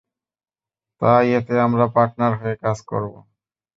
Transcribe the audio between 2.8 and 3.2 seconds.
করবো।